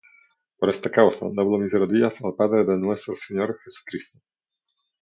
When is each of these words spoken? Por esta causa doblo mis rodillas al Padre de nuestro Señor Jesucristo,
Por 0.57 0.67
esta 0.73 0.89
causa 0.97 1.29
doblo 1.37 1.55
mis 1.61 1.73
rodillas 1.81 2.15
al 2.25 2.33
Padre 2.41 2.65
de 2.69 2.75
nuestro 2.75 3.13
Señor 3.15 3.49
Jesucristo, 3.63 4.17